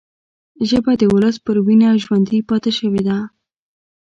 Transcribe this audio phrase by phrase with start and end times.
[0.69, 3.17] ژبه د ولس پر وینه ژوندي پاتې شوې ده